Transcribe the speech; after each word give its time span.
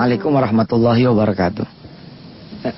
Assalamualaikum 0.00 0.32
warahmatullahi 0.32 1.02
wabarakatuh. 1.12 1.66
Eh, 2.64 2.74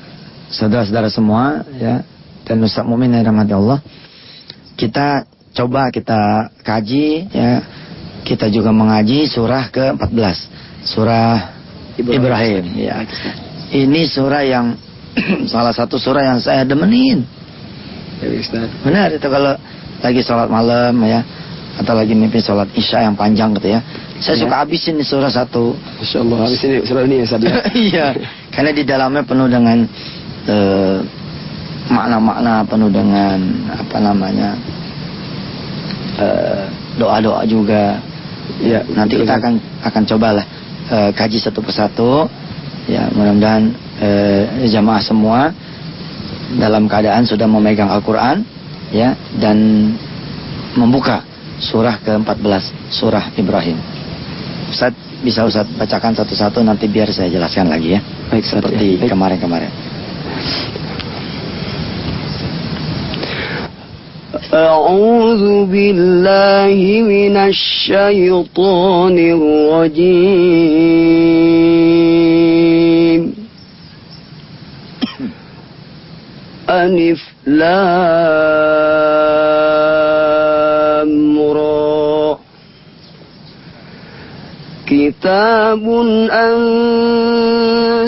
saudara-saudara 0.51 1.07
semua 1.07 1.63
ya 1.79 2.03
dan 2.43 2.59
Ustaz 2.67 2.83
Mumin 2.83 3.15
yang 3.15 3.31
rahmati 3.31 3.55
Allah. 3.55 3.79
Kita 4.75 5.23
coba 5.55 5.95
kita 5.95 6.51
kaji 6.67 7.31
ya. 7.31 7.63
Kita 8.27 8.51
juga 8.51 8.75
mengaji 8.75 9.31
surah 9.31 9.71
ke-14. 9.71 10.37
Surah 10.83 11.55
Ibrahim. 11.95 12.19
Ibrahim 12.27 12.65
ya. 12.91 13.07
Ini 13.71 14.03
surah 14.11 14.43
yang 14.43 14.75
salah 15.55 15.71
satu 15.71 16.03
surah 16.03 16.27
yang 16.27 16.43
saya 16.43 16.67
demenin. 16.67 17.23
Ya, 18.19 18.35
Benar 18.83 19.15
itu 19.15 19.31
kalau 19.31 19.55
lagi 20.03 20.27
sholat 20.27 20.51
malam 20.51 20.99
ya 21.07 21.23
atau 21.73 21.97
lagi 21.97 22.13
mimpi 22.13 22.43
sholat 22.45 22.69
isya 22.77 23.09
yang 23.09 23.17
panjang 23.17 23.57
gitu 23.57 23.73
ya. 23.73 23.81
Saya 24.21 24.37
ya. 24.37 24.41
suka 24.45 24.55
habisin 24.61 25.01
di 25.01 25.05
surah 25.07 25.33
satu. 25.33 25.73
Masya 25.73 26.19
Allah, 26.21 26.39
habisin 26.45 26.71
surah 26.85 27.03
ini 27.09 27.17
ya 27.25 27.27
Sabi. 27.27 27.47
iya, 27.89 28.07
karena 28.53 28.71
di 28.77 28.83
dalamnya 28.85 29.23
penuh 29.25 29.49
dengan 29.49 29.79
makna 31.93 32.17
makna-makna, 32.21 32.55
penuh 32.69 32.91
dengan 32.93 33.39
apa 33.73 33.97
namanya 33.99 34.51
uh, 36.21 36.65
doa-doa 37.01 37.43
juga. 37.49 37.99
Ya, 38.61 38.85
nanti 38.85 39.17
kita 39.17 39.39
akan 39.39 39.55
akan 39.87 40.03
cobalah 40.07 40.45
uh, 40.93 41.11
kaji 41.15 41.39
satu 41.41 41.65
persatu. 41.65 42.29
Ya, 42.91 43.07
mudah-mudahan 43.15 43.71
uh, 44.03 44.43
jamaah 44.67 45.03
semua 45.03 45.55
dalam 46.59 46.85
keadaan 46.91 47.25
sudah 47.25 47.49
memegang 47.49 47.89
Al-Quran, 47.89 48.45
ya, 48.93 49.17
dan 49.41 49.89
membuka 50.77 51.25
surah 51.62 51.98
ke-14, 52.06 52.64
surah 52.94 53.34
Ibrahim. 53.38 53.78
Ustaz 54.70 54.94
bisa 55.24 55.42
Ustaz 55.48 55.66
bacakan 55.74 56.14
satu-satu 56.14 56.62
nanti 56.62 56.86
biar 56.86 57.10
saya 57.10 57.32
jelaskan 57.32 57.72
lagi 57.72 57.98
ya. 57.98 58.02
Baik, 58.30 58.46
seperti 58.46 59.02
ya. 59.02 59.08
kemarin-kemarin. 59.10 59.72
أعوذ 64.54 65.66
بالله 65.66 67.02
من 67.04 67.36
الشيطان 67.38 69.18
الرجيم 69.18 70.58
ألف 76.70 77.22
كتاب 85.33 85.85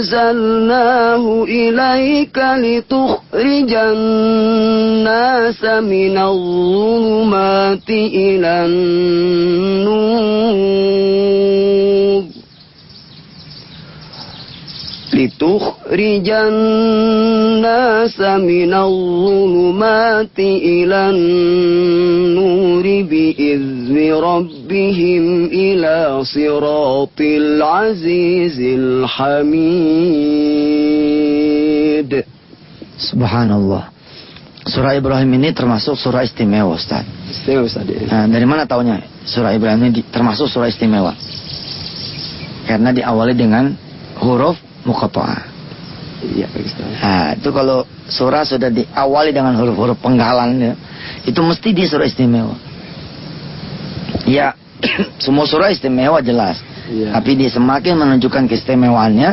أنزلناه 0.04 1.44
إليك 1.48 2.38
لتخرج 2.38 3.72
الناس 3.74 5.64
من 5.64 6.18
الظلمات 6.18 7.90
إلى 7.90 8.66
النور 8.66 10.64
لتخرج 15.14 15.73
الناس 17.59 18.19
من 18.19 18.73
الظلمات 18.73 20.39
إلى 20.39 21.09
النور 21.09 22.83
بإذن 22.83 24.13
ربهم 24.13 25.45
إلى 25.45 26.23
صراط 26.23 27.19
العزيز 27.21 28.59
الحميد 28.79 29.51
سبحان 32.99 33.51
الله 33.51 33.83
Surah 34.69 34.93
Ibrahim 34.93 35.33
ini 35.41 35.49
termasuk 35.49 35.97
surah 35.97 36.21
istimewa 36.21 36.77
Ustaz. 36.77 37.01
Istimewa 37.25 37.65
Ustaz. 37.65 37.89
Ya. 37.89 38.05
Nah, 38.05 38.29
dari 38.29 38.45
mana 38.45 38.69
taunya 38.69 39.01
surah 39.25 39.57
Ibrahim 39.57 39.89
ini 39.89 40.05
termasuk 40.05 40.45
surah 40.45 40.69
istimewa? 40.69 41.17
Karena 42.69 42.93
diawali 42.93 43.33
dengan 43.33 43.73
huruf 44.21 44.61
muqatta'ah. 44.85 45.52
Iya, 46.24 46.46
Nah, 47.04 47.36
itu 47.36 47.50
kalau 47.52 47.84
surah 48.08 48.48
sudah 48.48 48.72
diawali 48.72 49.30
dengan 49.36 49.52
huruf-huruf 49.60 50.00
penggalan 50.00 50.56
ya, 50.56 50.74
itu 51.28 51.36
mesti 51.44 51.68
di 51.76 51.84
surah 51.84 52.08
istimewa. 52.08 52.56
Ya, 54.24 54.56
semua 55.24 55.44
surah 55.44 55.68
istimewa 55.68 56.24
jelas. 56.24 56.64
Ya. 56.88 57.12
Tapi 57.12 57.36
dia 57.36 57.52
semakin 57.52 58.00
menunjukkan 58.00 58.48
keistimewaannya 58.48 59.30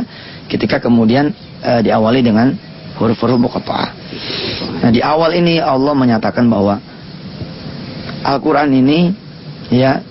ketika 0.51 0.83
kemudian 0.83 1.31
uh, 1.63 1.79
diawali 1.79 2.19
dengan 2.19 2.51
huruf-huruf 2.99 3.39
muqatta'ah. 3.39 3.89
Nah, 4.83 4.91
di 4.91 4.99
awal 4.99 5.39
ini 5.39 5.63
Allah 5.63 5.95
menyatakan 5.95 6.47
bahwa 6.51 6.75
Al-Qur'an 8.21 8.69
ini 8.69 9.15
ya 9.71 10.03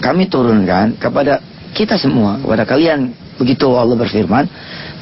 kami 0.00 0.32
turunkan 0.32 0.96
kepada 0.96 1.44
kita 1.76 2.00
semua, 2.00 2.40
kepada 2.40 2.64
kalian 2.64 3.28
Begitu 3.38 3.70
Allah 3.70 3.94
berfirman, 3.94 4.44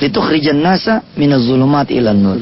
"Litukhrijan 0.03 0.61
nasa 0.61 1.01
minaz 1.17 1.45
zulumat 1.47 1.89
ilan 1.89 2.17
nur." 2.17 2.37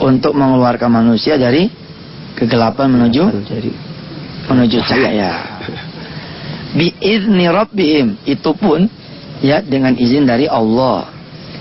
Untuk 0.00 0.32
mengeluarkan 0.32 0.90
manusia 0.90 1.36
dari 1.36 1.68
kegelapan 2.34 2.88
menuju 2.88 3.22
menuju 4.48 4.78
cahaya. 4.88 5.60
Bi 6.72 6.94
izni 7.02 7.46
rabbihim 7.50 8.16
itu 8.24 8.50
pun 8.54 8.86
ya 9.42 9.60
dengan 9.60 9.94
izin 9.94 10.24
dari 10.24 10.46
Allah. 10.46 11.10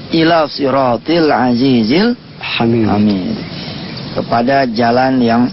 Ila 0.09 0.49
siratil 0.49 1.29
azizil 1.29 2.17
hamid. 2.41 2.87
hamid. 2.89 3.37
Kepada 4.17 4.65
jalan 4.65 5.21
yang 5.21 5.45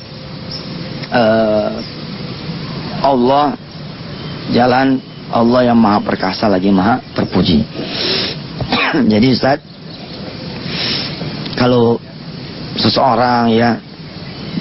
uh, 1.13 1.77
Allah 3.05 3.53
jalan 4.55 4.97
Allah 5.29 5.73
yang 5.73 5.79
maha 5.79 6.01
perkasa 6.01 6.47
lagi 6.47 6.71
maha 6.71 7.03
terpuji. 7.13 7.67
Jadi 9.13 9.27
Ustaz, 9.33 9.59
kalau 11.57 11.99
seseorang 12.77 13.51
ya 13.53 13.81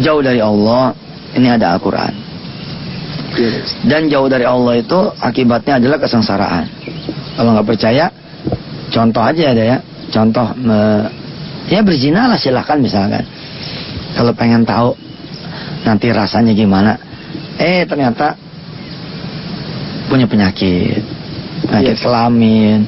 jauh 0.02 0.24
dari 0.24 0.40
Allah, 0.42 0.96
ini 1.36 1.48
ada 1.52 1.76
Al-Quran. 1.76 2.14
Dan 3.84 4.08
jauh 4.08 4.32
dari 4.32 4.48
Allah 4.48 4.80
itu 4.80 4.96
akibatnya 5.20 5.84
adalah 5.84 6.00
kesengsaraan. 6.00 6.66
Kalau 7.36 7.52
nggak 7.52 7.68
percaya, 7.68 8.08
contoh 8.88 9.20
aja 9.20 9.52
ada 9.52 9.64
ya. 9.76 9.78
Contoh, 10.08 10.56
me, 10.56 11.04
ya 11.68 11.84
berzina 11.84 12.32
lah 12.32 12.40
silahkan 12.40 12.80
misalkan. 12.80 13.28
Kalau 14.16 14.32
pengen 14.32 14.64
tahu 14.64 14.96
nanti 15.84 16.08
rasanya 16.16 16.56
gimana. 16.56 16.96
Eh 17.60 17.84
ternyata 17.84 18.40
punya 20.08 20.24
penyakit 20.32 21.15
penyakit 21.64 21.96
yes. 21.96 22.04
kelamin 22.04 22.80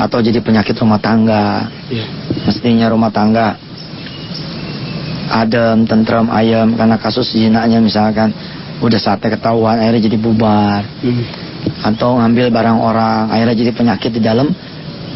atau 0.00 0.18
jadi 0.24 0.38
penyakit 0.40 0.74
rumah 0.80 1.00
tangga 1.00 1.68
yeah. 1.92 2.08
mestinya 2.48 2.88
rumah 2.88 3.12
tangga 3.12 3.60
adem 5.26 5.84
tentram 5.84 6.30
ayam 6.30 6.78
karena 6.78 6.96
kasus 6.96 7.26
zinanya 7.34 7.82
misalkan 7.82 8.30
udah 8.80 9.00
saatnya 9.00 9.36
ketahuan 9.36 9.80
akhirnya 9.80 10.06
jadi 10.06 10.18
bubar 10.20 10.84
mm. 11.02 11.24
atau 11.92 12.20
ngambil 12.20 12.52
barang 12.52 12.78
orang 12.78 13.32
akhirnya 13.32 13.56
jadi 13.56 13.72
penyakit 13.72 14.10
di 14.12 14.22
dalam 14.22 14.52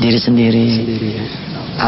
diri 0.00 0.16
sendiri, 0.16 0.68
sendiri 0.80 1.08
ya. 1.12 1.24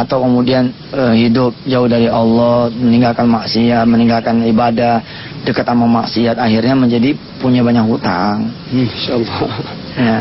atau 0.04 0.20
kemudian 0.20 0.68
uh, 0.92 1.16
hidup 1.16 1.56
jauh 1.64 1.88
dari 1.88 2.12
Allah 2.12 2.68
meninggalkan 2.68 3.24
maksiat 3.24 3.88
meninggalkan 3.88 4.44
ibadah 4.44 5.00
dekat 5.48 5.64
sama 5.64 5.88
maksiat 6.04 6.36
akhirnya 6.36 6.76
menjadi 6.76 7.16
punya 7.40 7.64
banyak 7.64 7.88
hutang. 7.88 8.52
Hmm, 8.70 8.86
Insya 8.86 9.12
Allah. 9.18 9.52
Ya. 9.96 10.18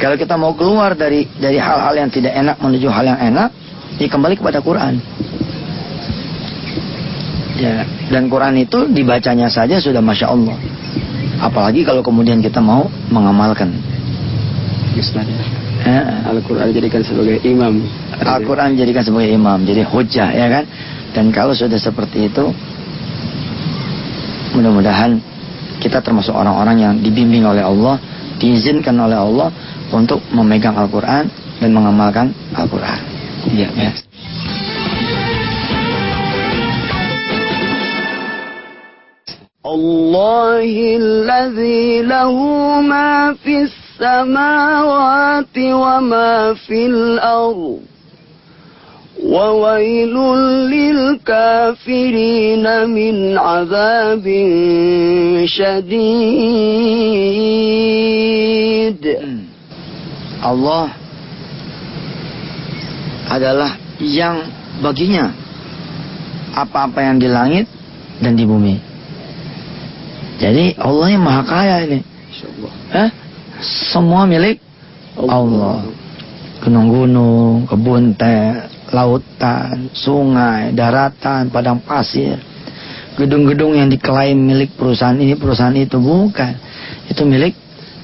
Kalau 0.00 0.16
kita 0.16 0.34
mau 0.40 0.52
keluar 0.56 0.96
dari 0.96 1.28
dari 1.36 1.60
hal-hal 1.60 1.94
yang 1.94 2.10
tidak 2.10 2.32
enak 2.32 2.56
menuju 2.58 2.88
hal 2.88 3.04
yang 3.06 3.20
enak, 3.20 3.48
ya 4.00 4.08
kembali 4.08 4.34
kepada 4.40 4.58
Quran. 4.64 5.00
Ya, 7.60 7.86
dan 8.10 8.26
Quran 8.26 8.58
itu 8.58 8.90
dibacanya 8.90 9.46
saja 9.46 9.78
sudah 9.78 10.02
masya 10.02 10.32
Allah. 10.34 10.56
Apalagi 11.38 11.86
kalau 11.86 12.02
kemudian 12.02 12.42
kita 12.42 12.58
mau 12.58 12.90
mengamalkan. 13.12 13.70
Ya. 15.82 16.26
Al-Quran 16.30 16.70
jadikan 16.74 17.02
sebagai 17.02 17.38
imam. 17.42 17.82
Al-Quran 18.18 18.74
jadikan 18.78 19.02
sebagai 19.02 19.30
imam, 19.34 19.62
jadi 19.62 19.82
hujah 19.86 20.30
ya 20.30 20.46
kan. 20.50 20.64
Dan 21.12 21.28
kalau 21.30 21.52
sudah 21.52 21.76
seperti 21.76 22.32
itu, 22.32 22.50
Mudah-mudahan 24.52 25.16
kita 25.80 26.04
termasuk 26.04 26.36
orang-orang 26.36 26.76
yang 26.76 26.92
dibimbing 27.00 27.48
oleh 27.48 27.64
Allah, 27.64 27.96
diizinkan 28.41 28.95
oleh 28.97 29.17
Allah 29.17 29.49
untuk 29.91 30.21
memegang 30.29 30.77
Al-Quran 30.77 31.29
dan 31.57 31.69
mengamalkan 31.73 32.33
Al-Quran. 32.53 32.99
Ya, 33.55 33.69
ya. 33.73 33.91
الله 39.67 40.95
الذي 40.95 42.07
له 42.07 42.35
ما 42.81 43.35
في 43.43 43.67
السماوات 43.67 45.55
وما 45.57 46.53
في 46.53 46.85
الأرض 46.85 47.90
وويل 49.23 50.15
للكافرين 50.73 52.65
من 52.89 53.37
عذاب 53.37 54.25
شديد 55.45 57.17
Allah 60.37 60.93
adalah 63.27 63.73
yang 63.99 64.45
baginya 64.79 65.33
apa-apa 66.53 67.01
yang 67.03 67.17
di 67.19 67.27
langit 67.27 67.65
dan 68.21 68.37
di 68.37 68.45
bumi. 68.45 68.77
Jadi 70.37 70.77
Allah 70.77 71.07
yang 71.09 71.25
maha 71.25 71.41
kaya 71.43 71.83
ini. 71.89 71.99
Eh? 72.93 73.09
Semua 73.91 74.29
milik 74.29 74.61
Allah. 75.17 75.81
Gunung-gunung, 76.61 77.65
kebun 77.69 78.13
teh, 78.17 78.53
lautan, 78.92 79.90
sungai, 79.96 80.76
daratan, 80.76 81.48
padang 81.48 81.80
pasir. 81.82 82.36
Gedung-gedung 83.16 83.76
yang 83.76 83.88
diklaim 83.92 84.36
milik 84.36 84.76
perusahaan 84.76 85.16
ini, 85.16 85.36
perusahaan 85.36 85.74
itu 85.76 85.96
bukan. 86.00 86.54
Itu 87.08 87.24
milik 87.28 87.56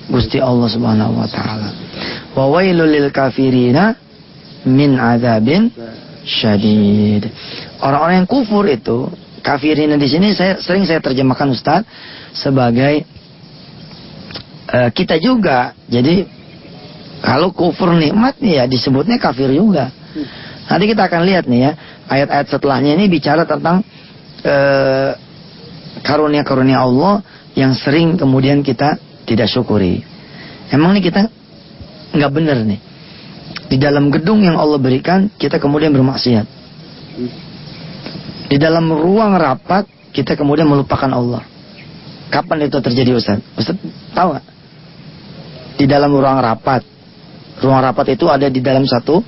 Gusti 0.08 0.40
Allah 0.40 0.69
Subhanahu 0.69 1.20
wa 1.20 1.29
taala. 1.29 1.69
Wa 2.32 2.44
wailul 2.49 3.12
kafirina 3.12 3.96
min 4.64 4.96
adzabin 4.96 5.69
syadid. 6.25 7.29
Orang-orang 7.81 8.25
yang 8.25 8.29
kufur 8.29 8.64
itu, 8.69 9.08
kafirina 9.44 9.96
di 9.96 10.08
sini 10.08 10.32
saya 10.37 10.61
sering 10.61 10.85
saya 10.85 11.00
terjemahkan 11.00 11.49
Ustaz 11.52 11.85
sebagai 12.37 13.05
uh, 14.73 14.88
kita 14.93 15.17
juga. 15.20 15.73
Jadi 15.88 16.25
kalau 17.25 17.52
kufur 17.52 17.96
nikmat 17.96 18.37
ya 18.44 18.69
disebutnya 18.69 19.17
kafir 19.17 19.52
juga. 19.52 19.98
Nanti 20.69 20.85
kita 20.85 21.09
akan 21.09 21.25
lihat 21.25 21.49
nih 21.49 21.61
ya 21.65 21.73
ayat-ayat 22.12 22.47
setelahnya 22.53 22.93
ini 23.00 23.09
bicara 23.09 23.49
tentang 23.49 23.81
uh, 24.44 25.11
karunia-karunia 26.05 26.85
Allah 26.85 27.25
yang 27.56 27.73
sering 27.73 28.20
kemudian 28.20 28.61
kita 28.61 29.00
tidak 29.25 29.49
syukuri. 29.49 30.05
Emang 30.69 30.93
nih 30.93 31.09
kita 31.09 31.32
nggak 32.12 32.32
benar 32.32 32.61
nih. 32.69 32.81
Di 33.69 33.76
dalam 33.81 34.12
gedung 34.12 34.44
yang 34.44 34.61
Allah 34.61 34.76
berikan 34.76 35.32
kita 35.41 35.56
kemudian 35.56 35.93
bermaksiat. 35.93 36.47
Di 38.49 38.56
dalam 38.56 38.88
ruang 38.88 39.37
rapat 39.37 39.88
kita 40.12 40.37
kemudian 40.37 40.69
melupakan 40.69 41.09
Allah. 41.12 41.44
Kapan 42.29 42.69
itu 42.69 42.76
terjadi 42.85 43.17
Ustaz? 43.17 43.41
Ustaz 43.56 43.76
tahu 44.12 44.37
nggak? 44.37 44.47
Di 45.81 45.85
dalam 45.88 46.12
ruang 46.12 46.41
rapat. 46.44 46.85
Ruang 47.64 47.81
rapat 47.81 48.17
itu 48.17 48.29
ada 48.29 48.53
di 48.53 48.61
dalam 48.61 48.85
satu 48.85 49.25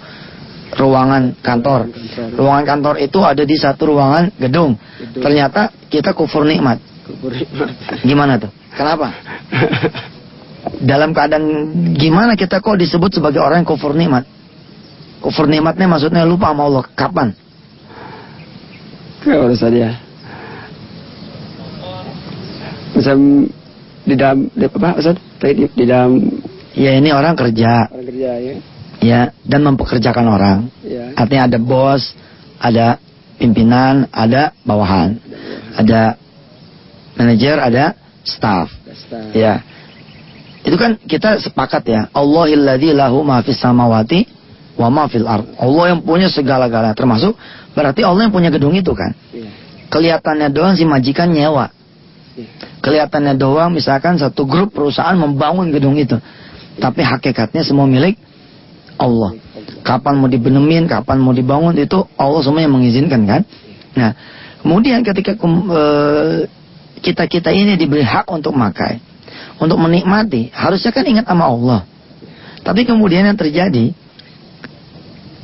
ruangan 0.76 1.34
kantor. 1.42 1.90
Ruangan 2.36 2.64
kantor 2.66 2.94
itu 3.02 3.18
ada 3.22 3.42
di 3.42 3.56
satu 3.58 3.94
ruangan 3.94 4.30
gedung. 4.38 4.78
Ternyata 5.16 5.70
kita 5.90 6.14
kufur 6.14 6.46
nikmat. 6.46 6.78
Gimana 8.06 8.38
tuh? 8.38 8.50
Kenapa? 8.74 9.10
Dalam 10.80 11.10
keadaan 11.10 11.44
gimana 11.96 12.36
kita 12.38 12.60
kok 12.62 12.78
disebut 12.78 13.18
sebagai 13.18 13.40
orang 13.42 13.64
yang 13.64 13.68
kufur 13.68 13.96
nikmat? 13.96 14.28
Kufur 15.20 15.50
nikmatnya 15.50 15.90
maksudnya 15.90 16.22
lupa 16.24 16.52
sama 16.52 16.68
Allah. 16.68 16.84
Kapan? 16.94 17.28
Kalau 19.20 19.52
saja. 19.52 20.00
Misal 22.96 23.16
di 24.04 24.14
dalam 24.16 24.48
di 24.52 24.64
apa 24.64 24.96
Ustaz? 24.96 25.16
Di 25.76 25.84
dalam 25.84 26.20
Ya 26.70 26.94
ini 26.94 27.10
orang 27.10 27.34
kerja. 27.34 27.90
orang 27.90 28.06
kerja 28.06 28.30
ya. 28.38 28.54
Ya, 29.00 29.32
dan 29.48 29.64
mempekerjakan 29.64 30.26
orang. 30.28 30.58
Ya. 30.84 31.16
Artinya 31.16 31.48
ada 31.48 31.58
bos, 31.58 32.12
ada 32.60 33.00
pimpinan, 33.40 34.04
ada 34.12 34.52
bawahan. 34.68 35.16
Ada 35.72 36.20
manajer, 37.16 37.56
ada 37.56 37.96
staff. 38.20 38.68
Ya. 39.32 39.64
Itu 40.60 40.76
kan 40.76 41.00
kita 41.00 41.40
sepakat 41.40 41.82
ya. 41.88 42.00
Allahilladzi 42.12 42.92
lahu 42.92 43.24
ma 43.24 43.40
fis 43.40 43.56
samawati 43.56 44.28
wa 44.76 44.92
ma 44.92 45.08
fil 45.08 45.24
ard. 45.24 45.48
Allah 45.56 45.96
yang 45.96 46.00
punya 46.04 46.28
segala-galanya 46.28 46.92
termasuk 46.92 47.32
berarti 47.72 48.04
Allah 48.04 48.28
yang 48.28 48.34
punya 48.34 48.52
gedung 48.52 48.76
itu 48.76 48.92
kan. 48.92 49.16
Iya. 49.32 49.48
Kelihatannya 49.88 50.48
doang 50.52 50.76
si 50.76 50.84
majikan 50.84 51.32
nyewa. 51.32 51.72
Iya. 52.36 52.48
Kelihatannya 52.84 53.34
doang 53.40 53.72
misalkan 53.72 54.20
satu 54.20 54.44
grup 54.44 54.76
perusahaan 54.76 55.16
membangun 55.16 55.72
gedung 55.72 55.96
itu. 55.96 56.20
Tapi 56.76 57.00
hakikatnya 57.04 57.64
semua 57.64 57.88
milik 57.88 58.20
Allah. 59.00 59.32
Kapan 59.80 60.20
mau 60.20 60.28
dibenemin, 60.28 60.84
kapan 60.84 61.16
mau 61.16 61.32
dibangun 61.32 61.72
itu 61.80 62.04
Allah 62.20 62.40
semua 62.44 62.60
yang 62.60 62.76
mengizinkan 62.76 63.24
kan. 63.24 63.42
Nah, 63.96 64.12
kemudian 64.60 65.00
ketika 65.00 65.34
kita 67.00 67.24
kita 67.26 67.50
ini 67.50 67.80
diberi 67.80 68.04
hak 68.04 68.28
untuk 68.28 68.52
makai, 68.52 69.00
untuk 69.56 69.80
menikmati, 69.80 70.52
harusnya 70.52 70.92
kan 70.92 71.04
ingat 71.08 71.24
sama 71.24 71.48
Allah. 71.48 71.80
Tapi 72.60 72.84
kemudian 72.84 73.24
yang 73.24 73.40
terjadi 73.40 73.96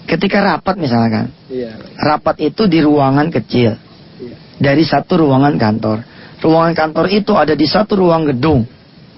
ketika 0.04 0.38
rapat 0.44 0.76
misalkan, 0.76 1.32
Iya. 1.48 1.80
rapat 1.96 2.36
itu 2.44 2.68
di 2.68 2.84
ruangan 2.84 3.32
kecil 3.32 3.74
Iya. 4.20 4.36
dari 4.60 4.84
satu 4.84 5.24
ruangan 5.24 5.56
kantor. 5.56 6.04
Ruangan 6.44 6.76
kantor 6.76 7.06
itu 7.10 7.32
ada 7.34 7.56
di 7.56 7.64
satu 7.64 7.96
ruang 8.04 8.28
gedung, 8.28 8.68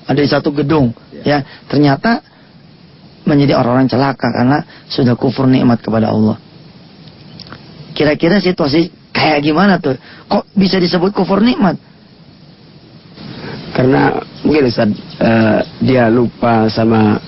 ada 0.07 0.21
di 0.23 0.31
satu 0.31 0.55
gedung. 0.55 0.95
Ya, 1.27 1.43
ternyata 1.67 2.23
menjadi 3.29 3.61
orang-orang 3.61 3.93
celaka 3.93 4.33
karena 4.33 4.65
sudah 4.89 5.13
kufur 5.15 5.45
nikmat 5.45 5.85
kepada 5.85 6.09
Allah. 6.09 6.41
Kira-kira 7.93 8.41
situasi 8.41 8.89
kayak 9.13 9.45
gimana 9.45 9.77
tuh? 9.77 10.01
Kok 10.31 10.57
bisa 10.57 10.81
disebut 10.81 11.13
kufur 11.13 11.45
nikmat? 11.45 11.77
Karena 13.77 14.17
mungkin 14.43 14.65
Ustaz 14.67 14.91
eh, 15.21 15.61
dia 15.85 16.09
lupa 16.09 16.67
sama 16.73 17.21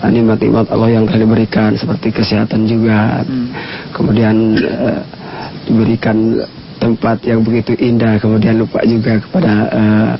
eh, 0.00 0.10
nikmat-nikmat 0.12 0.70
Allah 0.70 0.88
yang 0.94 1.04
telah 1.10 1.20
diberikan 1.26 1.74
seperti 1.74 2.14
kesehatan 2.14 2.64
juga. 2.70 3.26
Kemudian 3.92 4.36
eh, 4.56 5.00
diberikan 5.66 6.44
tempat 6.82 7.22
yang 7.22 7.46
begitu 7.46 7.78
indah, 7.78 8.18
kemudian 8.18 8.58
lupa 8.58 8.82
juga 8.82 9.16
kepada 9.22 9.52
eh, 9.70 10.12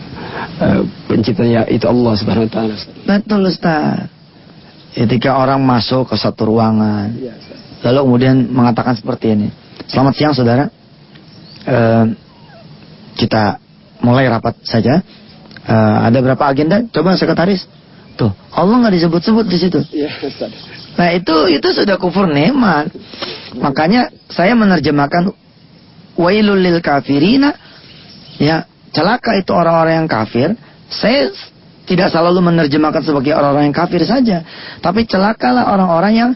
eh, 0.62 0.82
penciptanya 1.11 1.62
itu 1.68 1.85
Allah 1.90 2.12
Subhanahu 2.16 2.47
wa 2.49 2.52
taala. 2.52 2.75
Betul 3.04 3.50
Ustaz. 3.50 4.22
Ketika 4.92 5.40
orang 5.40 5.64
masuk 5.64 6.12
ke 6.12 6.16
satu 6.20 6.52
ruangan, 6.52 7.08
lalu 7.80 7.99
kemudian 8.04 8.37
mengatakan 8.52 8.92
seperti 8.92 9.32
ini. 9.32 9.49
Selamat 9.88 10.14
siang 10.14 10.37
saudara. 10.37 10.68
Eh, 11.64 12.04
kita 13.16 13.56
mulai 14.04 14.28
rapat 14.28 14.61
saja. 14.68 15.00
Eh, 15.64 15.96
ada 16.04 16.18
berapa 16.20 16.44
agenda? 16.44 16.84
Coba 16.92 17.16
sekretaris. 17.16 17.64
Tuh, 18.20 18.28
Allah 18.52 18.76
nggak 18.84 18.94
disebut-sebut 19.00 19.44
di 19.49 19.56
situ. 19.56 19.80
Iya. 19.88 20.12
Nah 21.00 21.08
itu 21.16 21.37
itu 21.49 21.68
sudah 21.72 21.96
kufur 21.96 22.28
nikmat. 22.28 22.92
Makanya 23.56 24.12
saya 24.28 24.52
menerjemahkan 24.52 25.32
wailul 26.20 26.61
lil 26.61 26.84
kafirina 26.84 27.56
ya 28.37 28.68
celaka 28.92 29.40
itu 29.40 29.56
orang-orang 29.56 30.04
yang 30.04 30.08
kafir. 30.11 30.52
Saya 30.92 31.32
tidak 31.86 32.14
selalu 32.14 32.40
menerjemahkan 32.40 33.02
sebagai 33.02 33.34
orang-orang 33.34 33.70
yang 33.70 33.76
kafir 33.76 34.02
saja, 34.06 34.46
tapi 34.78 35.04
celakalah 35.06 35.70
orang-orang 35.72 36.12
yang 36.14 36.30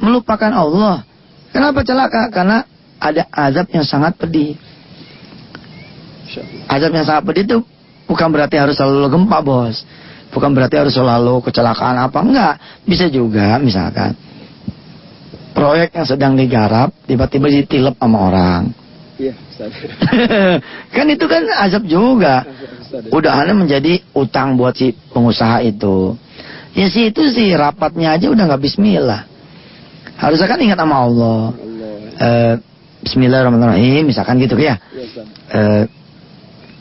melupakan 0.00 0.50
Allah. 0.54 1.04
Kenapa 1.52 1.84
celaka? 1.84 2.28
Karena 2.32 2.64
ada 2.98 3.28
azab 3.30 3.68
yang 3.70 3.84
sangat 3.84 4.16
pedih. 4.16 4.56
Azab 6.68 6.92
yang 6.92 7.06
sangat 7.06 7.24
pedih 7.28 7.44
itu 7.44 7.58
bukan 8.08 8.28
berarti 8.32 8.56
harus 8.56 8.76
selalu 8.76 9.08
gempa, 9.08 9.38
Bos. 9.44 9.84
Bukan 10.28 10.52
berarti 10.52 10.76
harus 10.76 10.92
selalu 10.92 11.40
kecelakaan 11.40 11.96
apa 12.04 12.18
enggak. 12.20 12.54
Bisa 12.84 13.08
juga 13.08 13.56
misalkan 13.56 14.12
proyek 15.58 15.90
yang 15.90 16.06
sedang 16.06 16.32
digarap 16.38 16.94
tiba-tiba 17.08 17.50
ditilep 17.50 17.96
sama 17.98 18.18
orang. 18.30 18.62
Iya, 19.18 19.34
kan 20.94 21.06
itu 21.10 21.26
kan 21.26 21.42
azab 21.66 21.82
juga. 21.90 22.46
Ustaz. 22.88 23.12
Udahannya 23.12 23.54
menjadi 23.54 24.00
utang 24.16 24.56
buat 24.56 24.72
si 24.72 24.96
pengusaha 25.12 25.60
itu. 25.60 26.16
Ya 26.72 26.88
sih 26.88 27.12
itu 27.12 27.28
sih 27.28 27.52
rapatnya 27.52 28.16
aja 28.16 28.32
udah 28.32 28.48
nggak 28.48 28.62
bismillah. 28.64 29.28
Harusnya 30.16 30.48
kan 30.48 30.58
ingat 30.58 30.80
sama 30.80 30.96
Allah. 31.04 31.40
Allah. 31.52 31.92
Eh, 32.18 32.54
Bismillahirrahmanirrahim, 32.98 34.10
misalkan 34.10 34.42
gitu 34.42 34.58
ya. 34.58 34.74
Eh, 35.54 35.84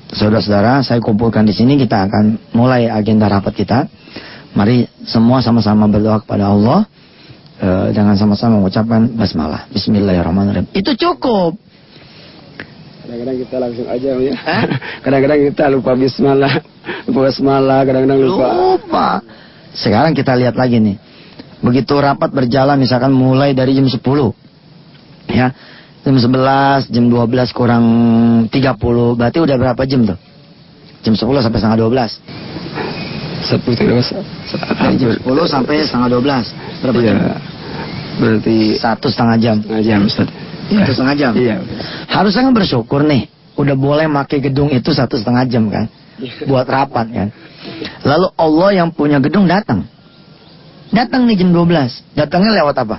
saudara-saudara, 0.10 0.82
saya 0.82 0.98
kumpulkan 0.98 1.46
di 1.46 1.54
sini 1.54 1.78
kita 1.78 2.10
akan 2.10 2.56
mulai 2.58 2.90
agenda 2.90 3.30
rapat 3.30 3.54
kita. 3.54 3.86
Mari 4.58 4.90
semua 5.06 5.46
sama-sama 5.46 5.86
berdoa 5.86 6.24
kepada 6.26 6.50
Allah 6.50 6.90
eh, 7.62 7.94
dengan 7.94 8.18
sama-sama 8.18 8.58
mengucapkan 8.58 9.14
basmalah. 9.14 9.70
Bismillahirrahmanirrahim. 9.70 10.74
Itu 10.74 10.98
cukup. 10.98 11.67
Kadang-kadang 13.08 13.38
kita 13.40 13.56
langsung 13.56 13.88
aja 13.88 14.10
ya. 14.20 14.34
Kadang-kadang 15.04 15.40
kita 15.48 15.64
lupa 15.72 15.96
bismillah, 15.96 16.54
lupa 17.08 17.20
basmalah, 17.32 17.80
kadang-kadang 17.88 18.20
lupa. 18.20 18.48
Lupa. 18.52 19.08
Sekarang 19.72 20.12
kita 20.12 20.36
lihat 20.36 20.60
lagi 20.60 20.84
nih. 20.84 21.00
Begitu 21.64 21.96
rapat 21.96 22.36
berjalan 22.36 22.76
misalkan 22.76 23.16
mulai 23.16 23.56
dari 23.56 23.80
jam 23.80 23.88
10. 23.88 24.04
Ya. 25.32 25.56
Jam 26.04 26.16
11, 26.20 26.92
jam 26.92 27.06
12 27.08 27.56
kurang 27.56 27.86
30. 28.52 29.16
Berarti 29.16 29.38
udah 29.40 29.56
berapa 29.56 29.82
jam 29.88 30.04
tuh? 30.04 30.20
Jam 31.08 31.16
10 31.16 31.24
sampai 31.48 31.60
setengah 31.64 31.80
12. 31.80 32.12
10 33.48 33.72
terus. 33.80 34.08
Jam 35.00 35.12
10 35.16 35.48
sampai 35.48 35.76
setengah 35.88 36.10
12. 36.12 36.46
Berapa 36.84 37.00
Iya. 37.00 37.08
jam? 37.08 37.18
Berarti 38.20 38.58
Satu 38.76 39.08
setengah 39.08 39.38
jam. 39.40 39.56
setengah 39.64 39.84
jam 39.88 40.00
Ustaz. 40.04 40.28
Satu 40.68 40.92
setengah 40.92 41.16
jam. 41.16 41.32
Iya. 41.34 41.58
Harusnya 42.12 42.48
kan 42.48 42.54
bersyukur 42.56 43.02
nih. 43.08 43.32
Udah 43.58 43.74
boleh 43.74 44.06
pakai 44.06 44.38
gedung 44.44 44.70
itu 44.70 44.94
satu 44.94 45.18
setengah 45.18 45.44
jam 45.50 45.72
kan. 45.72 45.90
Buat 46.46 46.68
rapat 46.70 47.08
kan. 47.10 47.28
Lalu 48.06 48.28
Allah 48.38 48.70
yang 48.84 48.90
punya 48.94 49.18
gedung 49.18 49.50
datang. 49.50 49.88
Datang 50.94 51.28
nih 51.28 51.36
jam 51.40 51.50
12. 51.52 52.16
Datangnya 52.16 52.52
lewat 52.64 52.76
apa? 52.80 52.98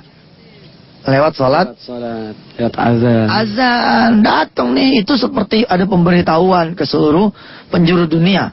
Lewat 1.09 1.33
sholat 1.41 1.73
Salat, 1.81 2.37
lihat 2.61 2.75
azan. 2.77 3.27
azan. 3.33 4.11
Datang 4.21 4.77
nih. 4.77 5.01
Itu 5.01 5.17
seperti 5.17 5.65
ada 5.65 5.89
pemberitahuan 5.89 6.77
ke 6.77 6.85
seluruh 6.85 7.33
penjuru 7.73 8.05
dunia. 8.05 8.53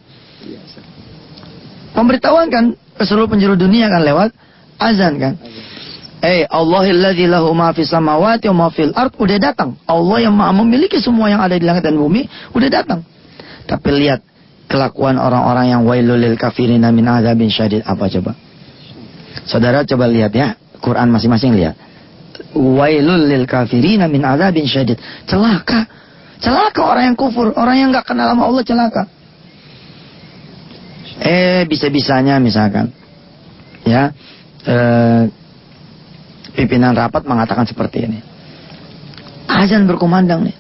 Pemberitahuan 1.92 2.48
kan 2.48 2.66
ke 2.76 3.04
seluruh 3.04 3.28
penjuru 3.28 3.60
dunia 3.60 3.92
kan 3.92 4.04
lewat 4.08 4.30
azan 4.80 5.20
kan. 5.20 5.34
Eh 6.26 6.42
Allahilladzi 6.50 7.30
lahu 7.30 7.54
ma 7.54 7.70
fis 7.70 7.94
samawati 7.94 8.50
wa 8.50 8.66
ma 8.66 8.68
fil 8.74 8.90
ard 8.98 9.14
udah 9.14 9.38
datang. 9.38 9.78
Allah 9.86 10.26
yang 10.26 10.34
Maha 10.34 10.58
memiliki 10.58 10.98
semua 10.98 11.30
yang 11.30 11.38
ada 11.38 11.54
di 11.54 11.62
langit 11.62 11.86
dan 11.86 11.94
bumi 11.94 12.26
udah 12.50 12.70
datang. 12.74 13.06
Tapi 13.70 13.90
lihat 13.94 14.26
kelakuan 14.66 15.22
orang-orang 15.22 15.70
yang 15.70 15.82
wailul 15.86 16.18
lil 16.18 16.34
kafirina 16.34 16.90
min 16.90 17.06
adzabin 17.06 17.54
syadid 17.54 17.86
apa 17.86 18.10
coba? 18.10 18.34
Saudara 19.46 19.86
coba 19.86 20.10
lihat 20.10 20.34
ya, 20.34 20.58
Quran 20.82 21.14
masing-masing 21.14 21.54
lihat. 21.54 21.78
Wailul 22.58 23.30
lil 23.30 23.46
kafirina 23.46 24.10
min 24.10 24.26
adzabin 24.26 24.66
syadid. 24.66 24.98
Celaka. 25.30 25.86
Celaka 26.42 26.82
orang 26.82 27.14
yang 27.14 27.18
kufur, 27.18 27.54
orang 27.54 27.86
yang 27.86 27.90
nggak 27.94 28.10
kenal 28.10 28.34
sama 28.34 28.50
Allah 28.50 28.64
celaka. 28.66 29.04
Eh 31.22 31.64
bisa-bisanya 31.70 32.42
misalkan 32.44 32.92
ya 33.88 34.12
eh, 34.66 35.32
pimpinan 36.56 36.96
rapat 36.96 37.28
mengatakan 37.28 37.68
seperti 37.68 38.08
ini. 38.08 38.20
Azan 39.46 39.86
berkumandang 39.86 40.48
nih. 40.48 40.58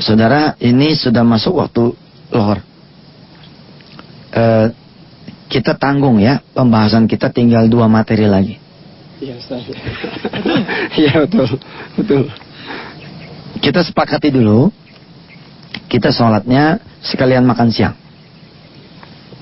Saudara, 0.00 0.56
ini 0.60 0.96
sudah 0.96 1.24
masuk 1.24 1.60
waktu 1.60 1.92
lohor. 2.32 2.60
Eh, 4.32 4.66
kita 5.50 5.74
tanggung 5.76 6.22
ya, 6.22 6.40
pembahasan 6.54 7.10
kita 7.10 7.28
tinggal 7.34 7.66
dua 7.66 7.90
materi 7.90 8.24
lagi. 8.24 8.54
Iya 9.20 9.36
Ustaz. 9.36 9.66
Iya 11.00 11.26
betul. 11.26 11.48
Betul. 12.00 12.22
Kita 13.60 13.84
sepakati 13.84 14.32
dulu, 14.32 14.72
kita 15.90 16.14
sholatnya 16.14 16.80
sekalian 17.04 17.44
makan 17.44 17.68
siang. 17.68 17.96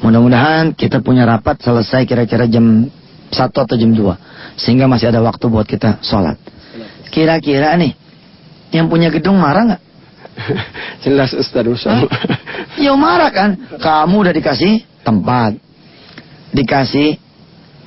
Mudah-mudahan 0.02 0.74
kita 0.74 1.02
punya 1.02 1.26
rapat 1.26 1.58
selesai 1.62 2.06
kira-kira 2.06 2.46
jam 2.46 2.86
1 3.30 3.34
atau 3.50 3.76
jam 3.76 3.90
2. 3.94 4.27
Sehingga 4.58 4.90
masih 4.90 5.14
ada 5.14 5.22
waktu 5.22 5.46
buat 5.46 5.64
kita 5.64 6.02
sholat. 6.02 6.34
Kira-kira 7.14 7.78
nih, 7.78 7.94
yang 8.74 8.90
punya 8.90 9.08
gedung 9.08 9.38
marah 9.38 9.64
nggak? 9.64 9.82
Jelas 11.06 11.30
Ustaz 11.32 11.66
Usam. 11.66 12.04
Ya 12.76 12.92
marah 12.94 13.30
kan? 13.30 13.54
Kamu 13.78 14.26
udah 14.26 14.34
dikasih 14.34 14.82
tempat, 15.02 15.56
dikasih 16.52 17.16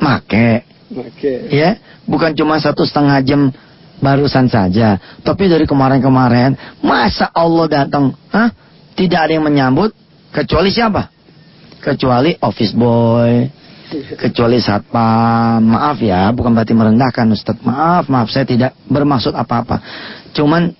make, 0.01 0.65
Oke. 0.91 1.53
ya, 1.53 1.77
bukan 2.09 2.33
cuma 2.33 2.57
satu 2.57 2.81
setengah 2.83 3.21
jam 3.21 3.53
barusan 4.01 4.49
saja, 4.49 4.97
tapi 5.21 5.45
dari 5.45 5.69
kemarin-kemarin, 5.69 6.57
masa 6.81 7.29
Allah 7.29 7.85
datang, 7.85 8.17
Hah? 8.33 8.49
Tidak 8.97 9.15
ada 9.15 9.31
yang 9.31 9.45
menyambut, 9.45 9.93
kecuali 10.33 10.73
siapa? 10.73 11.07
Kecuali 11.79 12.33
office 12.41 12.73
boy, 12.73 13.45
kecuali 14.17 14.57
satpam. 14.63 15.61
Maaf 15.61 15.99
ya, 15.99 16.31
bukan 16.31 16.55
berarti 16.55 16.73
merendahkan 16.73 17.27
Ustaz. 17.31 17.59
Maaf, 17.61 18.07
maaf, 18.07 18.31
saya 18.31 18.47
tidak 18.47 18.71
bermaksud 18.87 19.35
apa-apa. 19.35 19.79
Cuman 20.31 20.71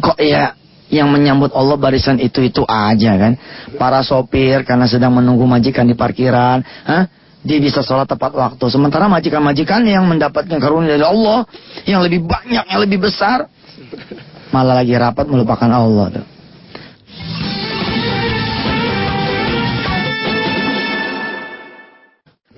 kok 0.00 0.18
ya 0.20 0.54
yang 0.90 1.08
menyambut 1.08 1.54
Allah 1.54 1.78
barisan 1.78 2.18
itu-itu 2.18 2.66
aja 2.66 3.16
kan. 3.16 3.32
Para 3.78 4.02
sopir 4.02 4.66
karena 4.66 4.90
sedang 4.90 5.14
menunggu 5.14 5.46
majikan 5.46 5.86
di 5.86 5.94
parkiran, 5.94 6.60
hah? 6.62 7.04
Dia 7.40 7.56
bisa 7.56 7.80
sholat 7.80 8.04
tepat 8.04 8.36
waktu. 8.36 8.68
Sementara 8.68 9.08
majikan-majikan 9.08 9.80
yang 9.88 10.04
mendapatkan 10.04 10.60
karunia 10.60 11.00
dari 11.00 11.08
Allah 11.08 11.48
yang 11.88 12.04
lebih 12.04 12.28
banyak, 12.28 12.68
yang 12.68 12.80
lebih 12.84 13.08
besar, 13.08 13.48
malah 14.52 14.84
lagi 14.84 14.92
rapat 14.92 15.24
melupakan 15.24 15.70
Allah 15.72 16.20
tuh. 16.20 16.39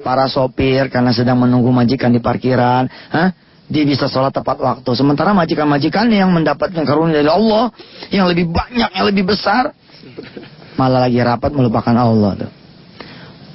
Para 0.02 0.26
sopir 0.26 0.90
karena 0.90 1.14
sedang 1.14 1.38
menunggu 1.38 1.70
majikan 1.70 2.10
di 2.10 2.18
parkiran, 2.18 2.90
hah? 2.90 3.30
Dia 3.72 3.88
bisa 3.88 4.10
sholat 4.10 4.34
tepat 4.34 4.60
waktu. 4.60 4.90
Sementara 4.92 5.32
majikan-majikan 5.32 6.10
yang 6.12 6.28
mendapatkan 6.34 6.82
karunia 6.84 7.24
dari 7.24 7.30
Allah 7.30 7.72
yang 8.12 8.28
lebih 8.28 8.52
banyak, 8.52 8.90
yang 8.92 9.06
lebih 9.08 9.32
besar, 9.32 9.72
malah 10.76 11.08
lagi 11.08 11.16
rapat 11.22 11.54
melupakan 11.54 11.94
Allah. 11.96 12.52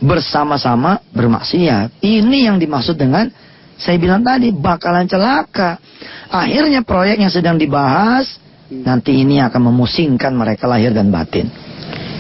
Bersama-sama 0.02 1.04
bermaksiat. 1.14 2.02
Ini 2.02 2.50
yang 2.50 2.58
dimaksud 2.58 2.98
dengan 2.98 3.30
saya 3.78 4.02
bilang 4.02 4.26
tadi 4.26 4.50
bakalan 4.50 5.06
celaka. 5.06 5.78
Akhirnya 6.34 6.82
proyek 6.82 7.22
yang 7.22 7.30
sedang 7.30 7.62
dibahas 7.62 8.42
nanti 8.68 9.22
ini 9.22 9.40
akan 9.40 9.70
memusingkan 9.70 10.34
mereka 10.34 10.66
lahir 10.66 10.92
dan 10.92 11.14
batin. 11.14 11.67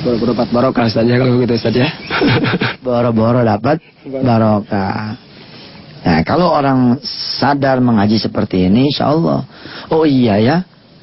Empat 0.06 0.50
barokah 0.54 0.86
Ustaz 0.86 1.10
ya 1.10 1.18
kalau 1.18 1.42
begitu 1.42 1.58
Ustaz 1.58 1.74
ya. 1.74 1.90
Boro-boro 2.86 3.42
dapat 3.42 3.82
barokah. 4.06 5.18
Nah, 6.08 6.22
kalau 6.24 6.54
orang 6.54 7.02
sadar 7.04 7.82
mengaji 7.82 8.22
seperti 8.22 8.70
ini, 8.70 8.94
insya 8.94 9.10
Allah. 9.12 9.44
Oh 9.90 10.06
iya 10.08 10.38
ya, 10.40 10.58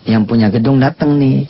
yang 0.09 0.25
punya 0.25 0.49
gedung 0.49 0.79
datang 0.81 1.19
nih. 1.19 1.45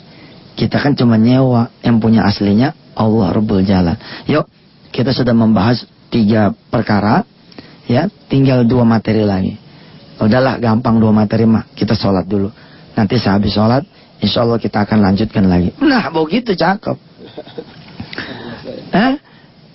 Kita 0.59 0.79
kan 0.79 0.95
cuma 0.95 1.15
nyewa, 1.15 1.71
yang 1.79 1.99
punya 1.99 2.27
aslinya 2.27 2.75
Allah 2.95 3.31
Rabbul 3.31 3.63
Jalan. 3.63 3.95
Yuk, 4.27 4.47
kita 4.91 5.11
sudah 5.15 5.35
membahas 5.35 5.83
tiga 6.11 6.51
perkara, 6.71 7.23
ya, 7.87 8.07
tinggal 8.27 8.63
dua 8.67 8.83
materi 8.87 9.23
lagi. 9.23 9.55
Udahlah, 10.19 10.59
gampang 10.59 10.99
dua 10.99 11.11
materi 11.11 11.43
mah, 11.43 11.67
kita 11.75 11.95
sholat 11.95 12.23
dulu. 12.27 12.51
Nanti 12.95 13.19
sehabis 13.19 13.55
sholat, 13.55 13.83
insya 14.23 14.47
Allah 14.47 14.59
kita 14.59 14.83
akan 14.87 14.99
lanjutkan 15.03 15.43
lagi. 15.47 15.75
Nah, 15.79 16.07
begitu 16.11 16.55
cakep. 16.55 17.14
Hah? 18.95 19.13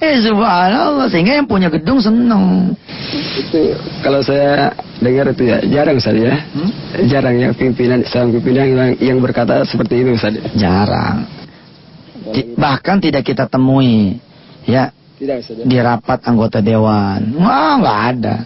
Eh, 0.00 0.16
subhanallah, 0.24 1.12
sehingga 1.12 1.36
yang 1.36 1.44
punya 1.44 1.68
gedung 1.68 2.00
seneng. 2.00 2.72
itu 3.36 3.76
kalau 4.00 4.24
saya 4.24 4.72
dengar 4.96 5.28
itu 5.28 5.44
ya 5.44 5.60
jarang 5.60 6.00
Ustaz 6.00 6.16
ya. 6.16 6.40
Hmm? 6.40 6.70
Jarang 7.04 7.36
ya 7.36 7.48
pimpinan 7.52 8.00
seorang 8.08 8.32
pimpinan 8.32 8.64
yang, 8.64 8.90
yang 8.96 9.18
berkata 9.20 9.60
seperti 9.68 10.00
itu 10.00 10.16
Ustaz. 10.16 10.40
Jarang. 10.56 11.28
Bahkan 12.56 12.96
tidak 13.04 13.28
kita 13.28 13.44
temui 13.44 14.16
ya 14.64 14.88
Tidak 15.20 15.36
Ustaz 15.36 15.56
ya. 15.60 15.64
di 15.68 15.76
rapat 15.76 16.24
anggota 16.24 16.64
dewan. 16.64 17.36
Wah, 17.36 17.76
nggak 17.76 18.00
ada. 18.16 18.36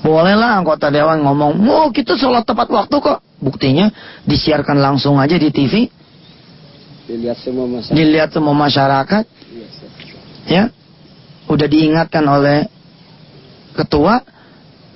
Bolehlah 0.00 0.64
anggota 0.64 0.88
dewan 0.88 1.20
ngomong, 1.28 1.60
"Oh, 1.68 1.88
kita 1.92 2.16
sholat 2.16 2.48
tepat 2.48 2.72
waktu 2.72 2.96
kok." 3.04 3.20
Buktinya 3.36 3.92
disiarkan 4.24 4.80
langsung 4.80 5.20
aja 5.20 5.36
di 5.36 5.52
TV, 5.52 5.92
Dilihat 7.04 7.38
semua 7.40 7.66
masalah. 7.68 7.96
dilihat 7.96 8.30
semua 8.32 8.54
masyarakat, 8.56 9.24
Iya, 9.28 9.66
ya. 10.48 10.64
Udah 11.44 11.68
diingatkan 11.68 12.24
oleh 12.24 12.64
ketua, 13.76 14.24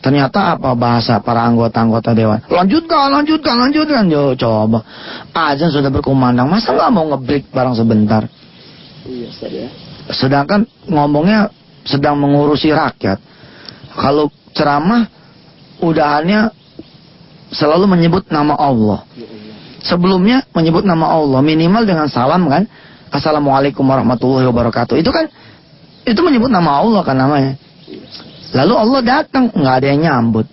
ternyata 0.01 0.57
apa 0.57 0.73
bahasa 0.73 1.21
para 1.21 1.45
anggota-anggota 1.45 2.17
dewan? 2.17 2.41
Lanjutkan, 2.49 3.13
lanjutkan, 3.13 3.55
lanjutkan. 3.69 4.05
Yo, 4.09 4.33
coba. 4.33 4.81
Azan 5.37 5.69
sudah 5.69 5.93
berkumandang, 5.93 6.49
masa 6.49 6.73
nggak 6.73 6.91
mau 6.95 7.05
ngebreak 7.13 7.53
barang 7.53 7.77
sebentar? 7.77 8.25
Iya 9.05 9.29
Ustaz 9.29 9.53
ya. 9.53 9.69
Sedangkan 10.09 10.65
ngomongnya 10.89 11.53
sedang 11.85 12.17
mengurusi 12.17 12.73
rakyat. 12.73 13.21
Kalau 13.93 14.33
ceramah, 14.57 15.05
udahannya 15.85 16.49
selalu 17.53 17.85
menyebut 17.85 18.25
nama 18.33 18.57
Allah. 18.57 19.05
Ya. 19.79 19.95
Sebelumnya 19.95 20.43
menyebut 20.51 20.83
nama 20.83 21.15
Allah, 21.15 21.41
minimal 21.41 21.87
dengan 21.87 22.11
salam 22.11 22.51
kan. 22.51 22.67
Assalamualaikum 23.09 23.87
warahmatullahi 23.87 24.45
wabarakatuh. 24.51 24.99
Itu 25.01 25.09
kan, 25.15 25.31
itu 26.05 26.21
menyebut 26.21 26.53
nama 26.53 26.83
Allah 26.83 27.01
kan 27.07 27.17
namanya. 27.17 27.57
Lalu 28.53 28.75
Allah 28.75 29.01
datang, 29.01 29.49
nggak 29.55 29.75
ada 29.81 29.87
yang 29.89 30.01
nyambut. 30.05 30.47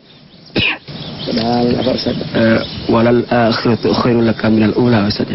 Padahal 1.25 1.67
apa 1.81 1.91
Ustaz? 1.97 2.15
Eh, 2.15 2.59
walal 2.87 3.25
akhiratu 3.25 3.89
khairul 3.97 4.29
laka 4.29 4.45
minal 4.47 4.77
ula 4.77 5.09
Ustaz. 5.09 5.27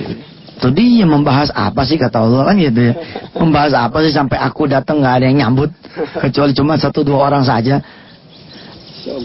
Tuh 0.61 0.71
dia 0.77 1.09
membahas 1.09 1.51
apa 1.57 1.83
sih 1.89 1.97
kata 1.97 2.21
Allah 2.21 2.53
kan 2.53 2.57
gitu 2.61 2.81
ya. 2.93 2.95
Membahas 3.33 3.73
apa 3.75 4.05
sih 4.05 4.13
sampai 4.13 4.39
aku 4.39 4.69
datang 4.69 5.01
nggak 5.01 5.15
ada 5.21 5.25
yang 5.27 5.39
nyambut 5.41 5.73
kecuali 6.21 6.53
cuma 6.53 6.77
satu 6.77 7.01
dua 7.01 7.33
orang 7.33 7.43
saja. 7.43 7.81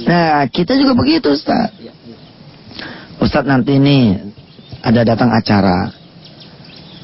Nah 0.07 0.48
kita 0.48 0.74
juga 0.79 0.95
begitu 0.95 1.36
Ustaz. 1.36 1.75
Ustaz 3.19 3.43
nanti 3.43 3.75
ini 3.75 4.15
ada 4.86 5.01
datang 5.01 5.34
acara. 5.34 5.89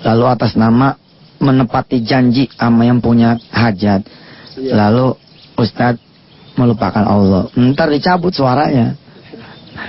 Lalu 0.06 0.26
atas 0.30 0.54
nama 0.54 0.94
menepati 1.42 2.06
janji 2.06 2.46
sama 2.54 2.86
yang 2.86 3.02
punya 3.02 3.42
hajat. 3.50 4.06
Lalu 4.54 5.18
Ustaz 5.58 5.98
melupakan 6.54 7.02
Allah. 7.02 7.50
Ntar 7.58 7.90
dicabut 7.90 8.30
suaranya. 8.38 8.94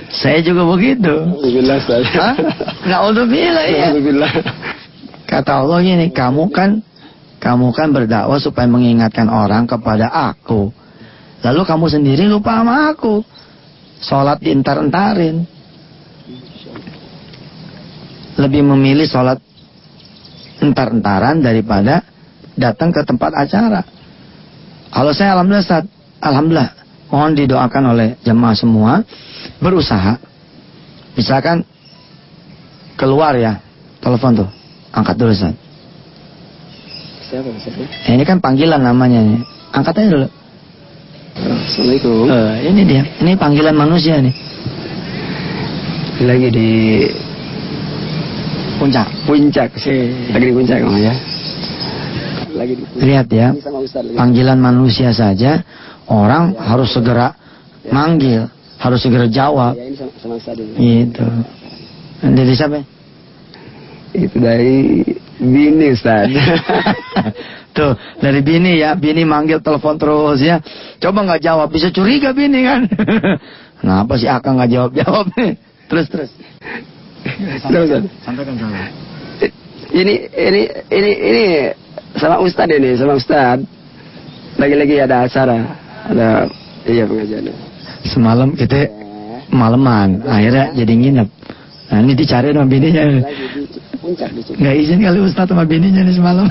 Saya 0.09 0.41
juga 0.41 0.65
begitu. 0.65 1.13
Alhamdulillah 1.13 1.79
saya. 1.85 2.33
Alhamdulillah 2.81 3.65
ya. 3.69 3.85
Alhamdulillah. 3.93 4.33
Kata 5.29 5.61
Allah 5.61 5.77
gini, 5.85 6.09
kamu 6.09 6.49
kan 6.49 6.81
kamu 7.37 7.75
kan 7.75 7.91
berdakwah 7.93 8.39
supaya 8.41 8.65
mengingatkan 8.65 9.29
orang 9.29 9.69
kepada 9.69 10.09
aku. 10.09 10.73
Lalu 11.43 11.61
kamu 11.67 11.85
sendiri 11.91 12.23
lupa 12.25 12.57
sama 12.57 12.89
aku. 12.95 13.21
Sholat 14.01 14.39
dientar-entarin. 14.39 15.52
Lebih 18.39 18.65
memilih 18.65 19.05
sholat 19.05 19.37
entar-entaran 20.63 21.43
daripada 21.43 22.01
datang 22.57 22.93
ke 22.93 23.01
tempat 23.05 23.31
acara. 23.33 23.81
Kalau 24.93 25.11
saya 25.11 25.37
alhamdulillah 25.37 25.65
saat 25.65 25.85
alhamdulillah 26.21 26.69
mohon 27.09 27.33
didoakan 27.33 27.83
oleh 27.93 28.07
jemaah 28.21 28.55
semua 28.57 29.01
berusaha 29.61 30.17
misalkan 31.17 31.65
keluar 32.97 33.37
ya 33.37 33.61
telepon 34.01 34.45
tuh 34.45 34.49
angkat 34.93 35.17
dulu 35.17 35.33
Ustaz. 35.33 35.53
Siapa? 37.33 37.49
Eh, 38.05 38.13
ini 38.13 38.23
kan 38.29 38.37
panggilan 38.37 38.77
namanya 38.77 39.17
nih. 39.25 39.41
Angkat 39.73 39.93
aja 39.97 40.09
dulu. 40.13 40.27
Assalamualaikum. 41.33 42.29
Eh, 42.29 42.53
ini 42.69 42.81
dia. 42.85 43.01
Ini 43.25 43.33
panggilan 43.41 43.73
manusia 43.73 44.21
nih. 44.21 44.35
Lagi 46.29 46.49
di 46.53 46.69
Puncak. 48.83 49.07
puncak 49.23 49.69
sih. 49.79 50.11
Lagi 50.35 50.45
di 50.51 50.53
puncak 50.53 50.77
oh 50.83 50.99
ya. 50.99 51.13
Lagi 52.51 52.73
di 52.75 52.83
puncak. 52.83 53.03
Lihat 53.07 53.27
ya. 53.31 53.47
Panggilan 54.19 54.59
manusia 54.59 55.15
saja 55.15 55.63
orang 56.11 56.59
harus 56.59 56.91
segera 56.91 57.31
manggil, 57.87 58.51
harus 58.79 58.99
segera 58.99 59.31
jawab. 59.31 59.79
Ya 59.79 59.87
ini 59.87 59.95
sama, 59.95 60.35
sama. 60.39 60.75
Gitu. 60.75 61.27
Dari 62.23 62.53
siapa? 62.55 62.79
Itu 64.11 64.37
dari 64.37 65.03
bini 65.39 65.95
Ustaz. 65.95 66.27
Tuh, 67.73 67.97
dari 68.21 68.45
bini 68.45 68.77
ya, 68.77 68.93
bini 68.93 69.25
manggil 69.25 69.57
telepon 69.57 69.97
terus 69.97 70.37
ya. 70.45 70.61
Coba 71.01 71.25
nggak 71.25 71.41
jawab, 71.41 71.73
bisa 71.73 71.89
curiga 71.89 72.29
bini 72.29 72.61
kan. 72.61 72.85
Kenapa 73.81 74.13
sih 74.13 74.29
Akang 74.29 74.61
nggak 74.61 74.69
jawab-jawab 74.69 75.25
nih? 75.33 75.57
Terus 75.89 76.05
terus. 76.05 76.31
Ustaz. 77.23 78.03
Sampaikan 78.25 78.55
salam. 78.59 78.87
Ini 79.93 80.13
ini 80.33 80.61
ini 80.89 81.11
ini 81.21 81.45
sama 82.17 82.41
Ustad 82.41 82.67
ini 82.69 82.97
sama 82.97 83.13
Ustad. 83.15 83.61
Lagi-lagi 84.57 84.95
ada 85.01 85.25
acara, 85.25 85.57
ada 86.09 86.45
iya 86.85 87.09
pengajian. 87.09 87.49
Semalam 88.05 88.53
kita 88.53 88.85
maleman, 89.49 90.21
akhirnya 90.27 90.73
jadi 90.77 90.93
nginep. 90.93 91.29
Nah 91.93 91.99
ini 92.01 92.13
dicari 92.17 92.53
sama 92.53 92.67
bininya. 92.69 93.01
Nggak 94.59 94.75
izin 94.77 94.99
kali 95.01 95.19
Ustadz 95.23 95.51
sama 95.53 95.63
bininya 95.65 96.01
nih 96.03 96.15
semalam. 96.15 96.47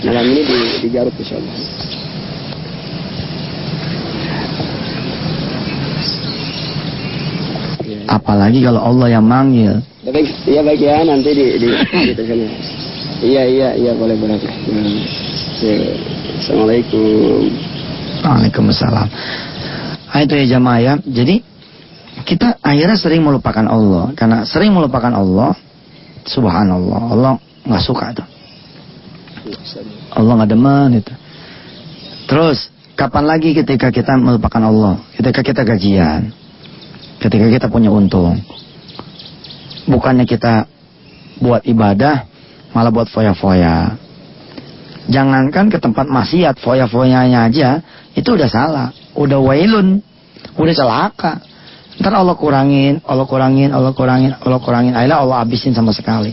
Malam 0.00 0.24
ini 0.24 0.42
di 0.42 0.58
di 0.84 0.88
Garut 0.88 1.12
insya 1.20 1.36
Allah. 1.36 1.54
Apalagi 8.10 8.58
kalau 8.66 8.82
Allah 8.82 9.06
yang 9.14 9.22
manggil. 9.22 9.78
Ya, 10.02 10.10
baik, 10.10 10.28
iya 10.50 10.60
baik 10.66 10.80
ya 10.82 11.06
nanti 11.06 11.30
di 11.30 11.46
di, 11.62 11.68
di 12.10 12.22
sana. 12.26 12.46
Iya 13.22 13.42
iya 13.46 13.68
iya 13.78 13.92
boleh 13.94 14.18
boleh. 14.18 14.34
Ya. 14.42 14.50
Assalamualaikum. 16.42 17.46
Waalaikumsalam. 18.26 19.08
Nah, 20.10 20.20
itu 20.26 20.34
ya 20.34 20.58
jamaah 20.58 20.80
ya. 20.82 20.94
Jadi 21.06 21.44
kita 22.26 22.58
akhirnya 22.58 22.98
sering 22.98 23.22
melupakan 23.22 23.62
Allah. 23.70 24.10
Karena 24.18 24.42
sering 24.42 24.74
melupakan 24.74 25.14
Allah, 25.14 25.54
subhanallah. 26.26 27.00
Allah 27.14 27.32
nggak 27.62 27.84
suka 27.86 28.10
tuh. 28.10 28.26
Allah 30.18 30.32
nggak 30.42 30.50
demen 30.50 30.98
itu. 30.98 31.14
Terus 32.26 32.72
kapan 32.98 33.24
lagi 33.30 33.54
ketika 33.54 33.94
kita 33.94 34.18
melupakan 34.18 34.66
Allah? 34.66 34.98
Ketika 35.14 35.40
kita 35.46 35.62
gajian, 35.62 36.34
ketika 37.20 37.46
kita 37.52 37.66
punya 37.68 37.92
untung, 37.92 38.40
bukannya 39.84 40.24
kita 40.24 40.64
buat 41.38 41.62
ibadah, 41.68 42.24
malah 42.72 42.90
buat 42.90 43.12
foya-foya. 43.12 44.00
Jangankan 45.10 45.68
ke 45.68 45.78
tempat 45.78 46.06
maksiat, 46.08 46.58
foya-foyanya 46.64 47.46
aja, 47.50 47.84
itu 48.16 48.28
udah 48.32 48.48
salah, 48.48 48.88
udah 49.12 49.38
wailun, 49.38 50.00
udah 50.56 50.74
celaka. 50.74 51.44
Ntar 52.00 52.16
Allah 52.16 52.36
kurangin, 52.38 53.04
Allah 53.04 53.28
kurangin, 53.28 53.70
Allah 53.76 53.92
kurangin, 53.92 54.32
Allah 54.40 54.60
kurangin, 54.62 54.92
akhirnya 54.96 55.20
Allah 55.20 55.44
habisin 55.44 55.76
sama 55.76 55.92
sekali. 55.92 56.32